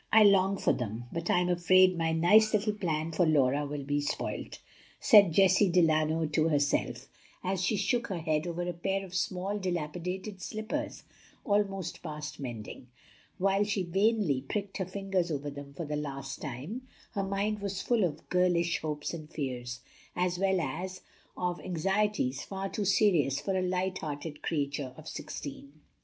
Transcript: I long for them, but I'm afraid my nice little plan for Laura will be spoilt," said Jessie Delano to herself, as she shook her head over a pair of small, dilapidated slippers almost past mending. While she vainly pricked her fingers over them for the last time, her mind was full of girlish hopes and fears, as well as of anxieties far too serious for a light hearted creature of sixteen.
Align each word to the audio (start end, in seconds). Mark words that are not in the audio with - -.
I 0.11 0.23
long 0.23 0.57
for 0.57 0.73
them, 0.73 1.03
but 1.13 1.29
I'm 1.29 1.47
afraid 1.47 1.95
my 1.95 2.11
nice 2.11 2.55
little 2.55 2.73
plan 2.73 3.11
for 3.11 3.23
Laura 3.23 3.67
will 3.67 3.83
be 3.83 4.01
spoilt," 4.01 4.57
said 4.99 5.31
Jessie 5.31 5.69
Delano 5.69 6.25
to 6.25 6.47
herself, 6.47 7.07
as 7.43 7.61
she 7.61 7.75
shook 7.75 8.07
her 8.07 8.17
head 8.17 8.47
over 8.47 8.63
a 8.63 8.73
pair 8.73 9.05
of 9.05 9.13
small, 9.13 9.59
dilapidated 9.59 10.41
slippers 10.41 11.03
almost 11.45 12.01
past 12.01 12.39
mending. 12.39 12.87
While 13.37 13.63
she 13.63 13.83
vainly 13.83 14.41
pricked 14.41 14.77
her 14.77 14.87
fingers 14.87 15.29
over 15.29 15.51
them 15.51 15.71
for 15.75 15.85
the 15.85 15.95
last 15.95 16.41
time, 16.41 16.87
her 17.11 17.21
mind 17.21 17.59
was 17.59 17.83
full 17.83 18.03
of 18.03 18.27
girlish 18.29 18.79
hopes 18.79 19.13
and 19.13 19.29
fears, 19.29 19.81
as 20.15 20.39
well 20.39 20.59
as 20.59 21.01
of 21.37 21.59
anxieties 21.59 22.41
far 22.41 22.69
too 22.69 22.85
serious 22.85 23.39
for 23.39 23.55
a 23.55 23.61
light 23.61 23.99
hearted 23.99 24.41
creature 24.41 24.95
of 24.97 25.07
sixteen. 25.07 25.73